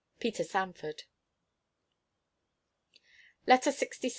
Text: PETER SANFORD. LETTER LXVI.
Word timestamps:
PETER 0.19 0.43
SANFORD. 0.43 1.03
LETTER 3.45 3.69
LXVI. 3.69 4.09